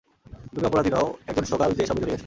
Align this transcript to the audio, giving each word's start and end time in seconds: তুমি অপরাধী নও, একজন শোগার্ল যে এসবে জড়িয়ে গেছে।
তুমি 0.53 0.65
অপরাধী 0.65 0.89
নও, 0.89 1.07
একজন 1.27 1.45
শোগার্ল 1.45 1.71
যে 1.73 1.83
এসবে 1.83 1.99
জড়িয়ে 1.99 2.13
গেছে। 2.13 2.19